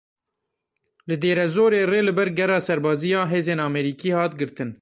[1.07, 4.69] Li Dêre Zorê rê li ber gera serbazî ya hêzên Amerîkî hat girtin.